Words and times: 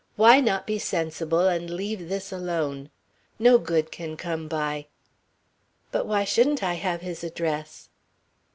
Why 0.15 0.39
not 0.39 0.65
be 0.65 0.79
sensible 0.79 1.47
and 1.47 1.69
leave 1.69 2.09
this 2.09 2.31
alone? 2.31 2.89
No 3.37 3.59
good 3.59 3.91
can 3.91 4.17
come 4.17 4.47
by" 4.47 4.87
"But 5.91 6.07
why 6.07 6.23
shouldn't 6.23 6.63
I 6.63 6.73
have 6.73 7.01
his 7.01 7.23
address?" 7.23 7.87